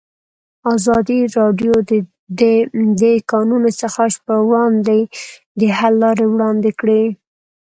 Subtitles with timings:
[0.75, 1.91] ازادي راډیو د
[3.01, 4.99] د کانونو استخراج پر وړاندې
[5.59, 7.03] د حل لارې وړاندې کړي.